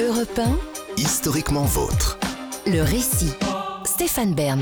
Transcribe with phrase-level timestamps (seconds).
[0.00, 0.58] Europe 1,
[0.96, 2.18] Historiquement vôtre.
[2.66, 3.32] le récit.
[3.84, 4.60] Stéphane Bern.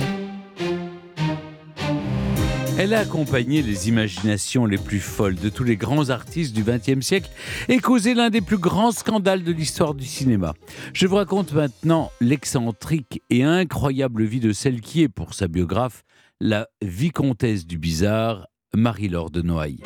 [2.79, 7.05] Elle a accompagné les imaginations les plus folles de tous les grands artistes du XXe
[7.05, 7.31] siècle
[7.69, 10.55] et causé l'un des plus grands scandales de l'histoire du cinéma.
[10.93, 16.03] Je vous raconte maintenant l'excentrique et incroyable vie de celle qui est, pour sa biographe,
[16.41, 19.81] la vicomtesse du bizarre, Marie-Laure de Noailles.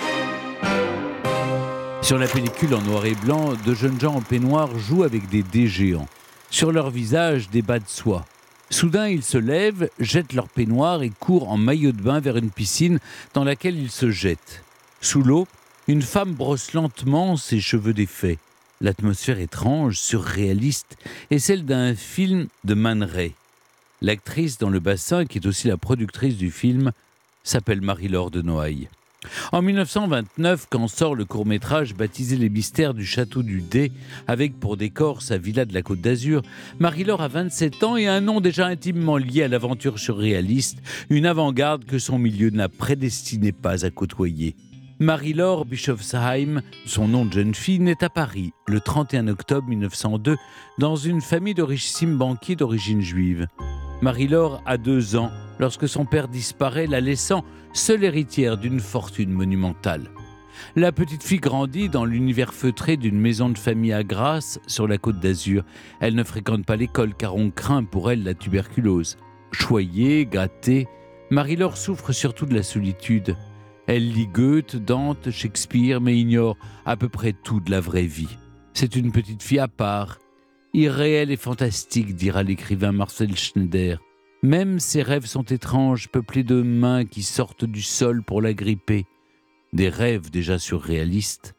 [2.03, 5.43] Sur la pellicule en noir et blanc, de jeunes gens en peignoir jouent avec des
[5.43, 6.09] dés géants.
[6.51, 8.25] Sur leur visage, des bas de soie.
[8.71, 12.51] Soudain, ils se lèvent, jettent leur peignoir et courent en maillot de bain vers une
[12.51, 12.99] piscine
[13.35, 14.65] dans laquelle ils se jettent.
[15.01, 15.47] Sous l'eau,
[15.89, 18.39] une femme brosse lentement ses cheveux défaits.
[18.81, 20.97] L'atmosphère étrange, surréaliste,
[21.31, 23.35] est celle d'un film de Man Ray.
[24.01, 26.93] L'actrice dans le bassin, qui est aussi la productrice du film,
[27.45, 28.89] s'appelle Marie-Laure de Noailles.
[29.53, 33.93] En 1929, quand sort le court-métrage baptisé Les mystères du château du Dé,
[34.27, 36.43] avec pour décor sa villa de la Côte d'Azur,
[36.79, 40.79] Marie-Laure a 27 ans et un nom déjà intimement lié à l'aventure surréaliste,
[41.11, 44.57] une avant-garde que son milieu ne la prédestinait pas à côtoyer.
[45.01, 50.37] Marie-Laure Bischofsheim, son nom de jeune fille, naît à Paris le 31 octobre 1902
[50.79, 53.47] dans une famille de richissimes banquiers d'origine juive.
[54.03, 55.31] Marie-Laure a deux ans
[55.61, 60.11] lorsque son père disparaît, la laissant seule héritière d'une fortune monumentale.
[60.75, 64.99] La petite fille grandit dans l'univers feutré d'une maison de famille à Grasse, sur la
[64.99, 65.65] côte d'Azur.
[66.01, 69.17] Elle ne fréquente pas l'école car on craint pour elle la tuberculose.
[69.53, 70.89] Choyée, gâtée,
[71.31, 73.37] Marie-Laure souffre surtout de la solitude.
[73.87, 78.39] Elle lit Goethe, Dante, Shakespeare, mais ignore à peu près tout de la vraie vie.
[78.73, 80.19] C'est une petite fille à part,
[80.73, 84.01] irréelle et fantastique, dira l'écrivain Marcel Schneider.
[84.43, 89.05] Même ses rêves sont étranges, peuplés de mains qui sortent du sol pour la gripper.
[89.75, 91.55] Des rêves déjà surréalistes.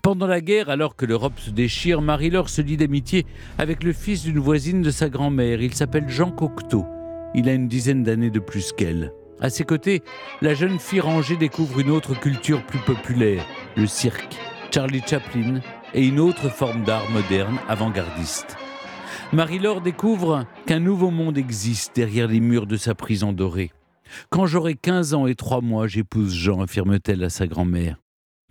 [0.00, 3.26] Pendant la guerre, alors que l'Europe se déchire, Marie-Laure se lie d'amitié
[3.58, 5.60] avec le fils d'une voisine de sa grand-mère.
[5.60, 6.86] Il s'appelle Jean Cocteau.
[7.34, 9.12] Il a une dizaine d'années de plus qu'elle.
[9.40, 10.04] À ses côtés,
[10.40, 13.44] la jeune fille rangée découvre une autre culture plus populaire,
[13.76, 14.36] le cirque,
[14.72, 15.60] Charlie Chaplin
[15.92, 18.56] et une autre forme d'art moderne avant-gardiste.
[19.34, 23.72] Marie-Laure découvre qu'un nouveau monde existe derrière les murs de sa prison dorée.
[24.30, 27.96] Quand j'aurai 15 ans et 3 mois, j'épouse Jean, affirme-t-elle à sa grand-mère.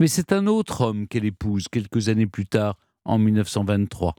[0.01, 4.13] Mais c'est un autre homme qu'elle épouse quelques années plus tard, en 1923.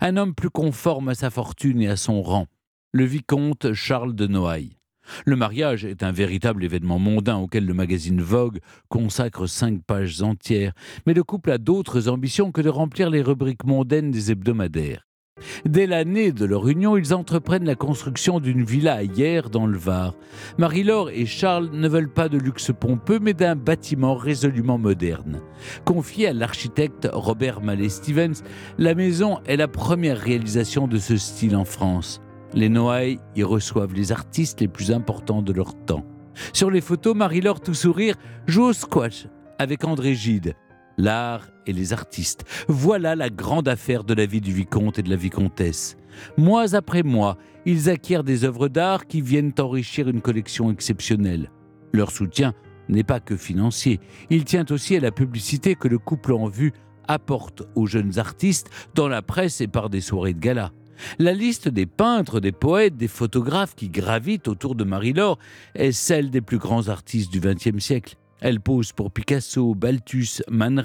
[0.00, 2.48] Un homme plus conforme à sa fortune et à son rang,
[2.90, 4.76] le vicomte Charles de Noailles.
[5.24, 8.58] Le mariage est un véritable événement mondain auquel le magazine Vogue
[8.88, 10.72] consacre cinq pages entières,
[11.06, 15.07] mais le couple a d'autres ambitions que de remplir les rubriques mondaines des hebdomadaires.
[15.64, 19.78] Dès l'année de leur union, ils entreprennent la construction d'une villa à Hyères dans le
[19.78, 20.14] Var.
[20.58, 25.40] Marie-Laure et Charles ne veulent pas de luxe pompeux, mais d'un bâtiment résolument moderne.
[25.84, 28.42] Confiée à l'architecte Robert Mallet Stevens,
[28.78, 32.20] la maison est la première réalisation de ce style en France.
[32.54, 36.04] Les Noailles y reçoivent les artistes les plus importants de leur temps.
[36.52, 38.14] Sur les photos, Marie-Laure, tout sourire,
[38.46, 39.26] joue au squash
[39.58, 40.54] avec André Gide.
[40.98, 42.44] L'art et les artistes.
[42.66, 45.96] Voilà la grande affaire de la vie du vicomte et de la vicomtesse.
[46.36, 51.50] Mois après mois, ils acquièrent des œuvres d'art qui viennent enrichir une collection exceptionnelle.
[51.92, 52.52] Leur soutien
[52.88, 56.72] n'est pas que financier, il tient aussi à la publicité que le couple en vue
[57.06, 60.72] apporte aux jeunes artistes dans la presse et par des soirées de gala.
[61.18, 65.38] La liste des peintres, des poètes, des photographes qui gravitent autour de Marie-Laure
[65.74, 68.16] est celle des plus grands artistes du XXe siècle.
[68.40, 70.84] Elle pose pour Picasso, Balthus, Man.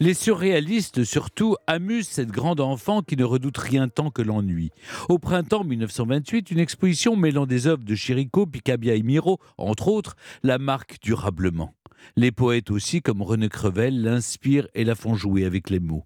[0.00, 4.70] Les surréalistes, surtout, amusent cette grande enfant qui ne redoute rien tant que l'ennui.
[5.08, 10.16] Au printemps 1928, une exposition mêlant des œuvres de Chirico, Picabia et Miro, entre autres,
[10.42, 11.74] la marque durablement.
[12.16, 16.04] Les poètes aussi, comme René Crevel, l'inspirent et la font jouer avec les mots.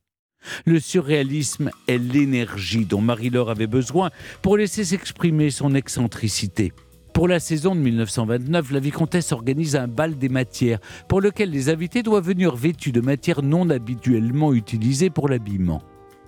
[0.65, 6.73] Le surréalisme est l'énergie dont Marie-Laure avait besoin pour laisser s'exprimer son excentricité.
[7.13, 10.79] Pour la saison de 1929, la vicomtesse organise un bal des matières
[11.09, 15.83] pour lequel les invités doivent venir vêtus de matières non habituellement utilisées pour l'habillement.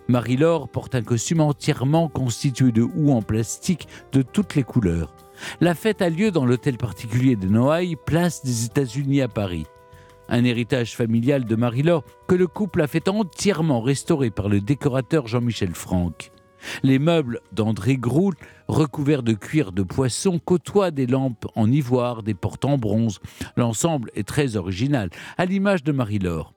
[0.09, 5.15] Marie-Laure porte un costume entièrement constitué de houx en plastique de toutes les couleurs.
[5.61, 9.67] La fête a lieu dans l'hôtel particulier de Noailles, place des États-Unis à Paris.
[10.29, 15.27] Un héritage familial de Marie-Laure que le couple a fait entièrement restaurer par le décorateur
[15.29, 16.32] Jean-Michel Franck.
[16.83, 18.37] Les meubles d'André Groult,
[18.69, 23.21] recouverts de cuir de poisson, côtoient des lampes en ivoire, des portes en bronze.
[23.57, 26.53] L'ensemble est très original, à l'image de Marie-Laure.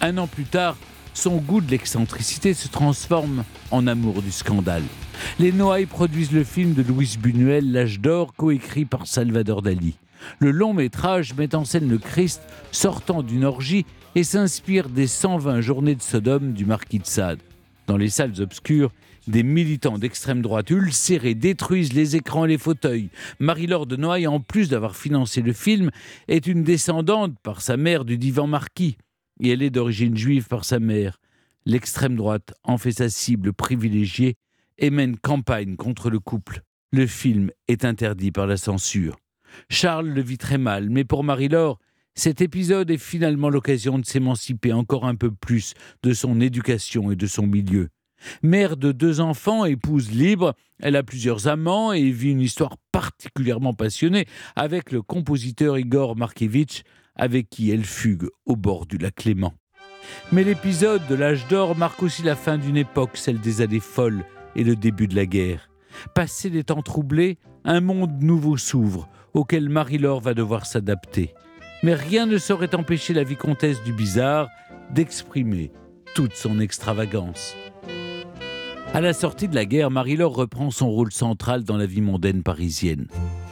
[0.00, 0.76] Un an plus tard,
[1.14, 4.84] son goût de l'excentricité se transforme en amour du scandale.
[5.38, 9.96] Les Noailles produisent le film de Louise Buñuel, L'âge d'or, coécrit par Salvador Dali.
[10.38, 12.42] Le long métrage met en scène le Christ
[12.72, 17.40] sortant d'une orgie et s'inspire des 120 journées de Sodome du marquis de Sade.
[17.86, 18.92] Dans les salles obscures,
[19.26, 23.10] des militants d'extrême droite ulcérés détruisent les écrans et les fauteuils.
[23.38, 25.90] Marie-Laure de Noailles, en plus d'avoir financé le film,
[26.28, 28.96] est une descendante par sa mère du divan marquis.
[29.40, 31.20] Et elle est d'origine juive par sa mère.
[31.66, 34.36] L'extrême droite en fait sa cible privilégiée
[34.78, 36.62] et mène campagne contre le couple.
[36.92, 39.16] Le film est interdit par la censure.
[39.68, 41.78] Charles le vit très mal, mais pour Marie-Laure,
[42.14, 47.16] cet épisode est finalement l'occasion de s'émanciper encore un peu plus de son éducation et
[47.16, 47.88] de son milieu.
[48.42, 53.74] Mère de deux enfants, épouse libre, elle a plusieurs amants et vit une histoire particulièrement
[53.74, 54.26] passionnée
[54.56, 56.82] avec le compositeur Igor Markevitch,
[57.16, 59.52] avec qui elle fugue au bord du lac Léman.
[60.32, 64.24] Mais l'épisode de l'âge d'or marque aussi la fin d'une époque, celle des années folles
[64.56, 65.70] et le début de la guerre.
[66.14, 71.34] Passé les temps troublés, un monde nouveau s'ouvre, auquel Marie-Laure va devoir s'adapter.
[71.82, 74.48] Mais rien ne saurait empêcher la vicomtesse du bizarre
[74.90, 75.72] d'exprimer
[76.14, 77.54] toute son extravagance.
[78.92, 82.42] À la sortie de la guerre, Marie-Laure reprend son rôle central dans la vie mondaine
[82.42, 83.06] parisienne.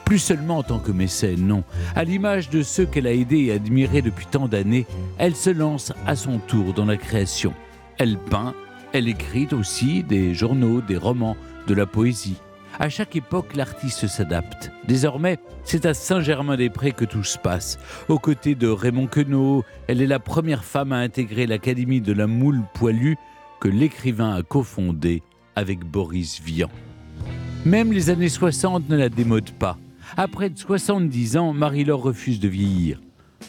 [0.04, 1.62] Plus seulement en tant que mécène, non.
[1.94, 4.84] À l'image de ceux qu'elle a aidés et admirés depuis tant d'années,
[5.16, 7.54] elle se lance à son tour dans la création.
[7.98, 8.52] Elle peint,
[8.92, 11.36] elle écrit aussi des journaux, des romans,
[11.68, 12.38] de la poésie.
[12.80, 14.72] À chaque époque, l'artiste s'adapte.
[14.88, 17.78] Désormais, c'est à Saint-Germain-des-Prés que tout se passe.
[18.08, 22.26] Aux côtés de Raymond Queneau, elle est la première femme à intégrer l'Académie de la
[22.26, 23.14] moule poilue
[23.60, 25.22] que l'écrivain a cofondée
[25.56, 26.70] avec Boris Vian.
[27.64, 29.76] Même les années 60 ne la démodent pas.
[30.16, 33.00] Après 70 ans, Marie-Laure refuse de vieillir.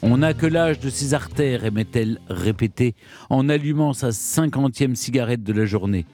[0.02, 2.96] On n'a que l'âge de ses artères, aimait-elle répéter
[3.30, 6.06] en allumant sa cinquantième cigarette de la journée.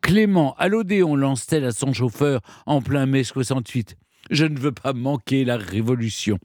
[0.00, 3.96] Clément, à l'Odéon, lance-t-elle à son chauffeur en plein mai 68.
[4.30, 6.38] Je ne veux pas manquer la révolution.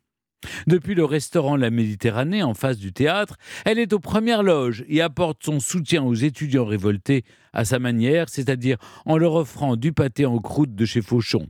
[0.68, 5.02] Depuis le restaurant La Méditerranée, en face du théâtre, elle est aux premières loges et
[5.02, 10.26] apporte son soutien aux étudiants révoltés à sa manière, c'est-à-dire en leur offrant du pâté
[10.26, 11.48] en croûte de chez Fauchon.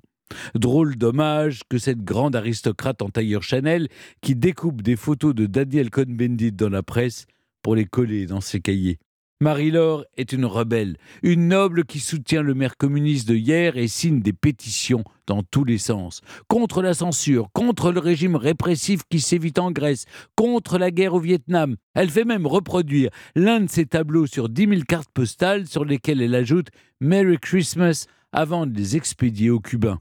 [0.56, 3.88] Drôle dommage que cette grande aristocrate en tailleur Chanel,
[4.22, 7.26] qui découpe des photos de Daniel Cohn-Bendit dans la presse
[7.62, 9.00] pour les coller dans ses cahiers.
[9.42, 14.22] Marie-Laure est une rebelle, une noble qui soutient le maire communiste de hier et signe
[14.22, 16.22] des pétitions dans tous les sens.
[16.48, 20.06] Contre la censure, contre le régime répressif qui sévit en Grèce,
[20.38, 21.76] contre la guerre au Vietnam.
[21.96, 26.22] Elle fait même reproduire l'un de ses tableaux sur 10 000 cartes postales sur lesquelles
[26.22, 26.70] elle ajoute
[27.02, 30.00] Merry Christmas avant de les expédier aux Cubains.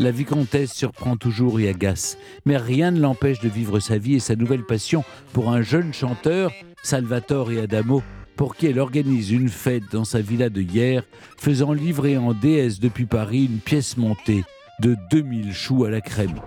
[0.00, 4.20] La vicomtesse surprend toujours et agace, mais rien ne l'empêche de vivre sa vie et
[4.20, 6.52] sa nouvelle passion pour un jeune chanteur,
[6.82, 8.02] Salvatore et Adamo,
[8.40, 11.02] pour qui elle organise une fête dans sa villa de hier,
[11.36, 14.44] faisant livrer en déesse depuis Paris une pièce montée
[14.80, 16.40] de 2000 choux à la crème.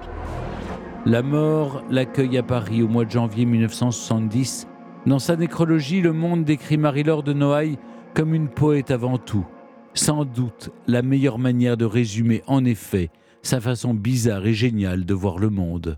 [1.05, 4.67] La mort l'accueille à Paris au mois de janvier 1970.
[5.05, 7.77] Dans sa nécrologie, Le Monde décrit Marie-Laure de Noailles
[8.15, 9.45] comme une poète avant tout.
[9.93, 13.11] Sans doute la meilleure manière de résumer en effet
[13.43, 15.91] sa façon bizarre et géniale de voir le monde.